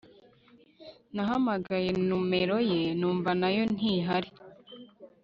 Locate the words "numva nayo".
2.99-3.63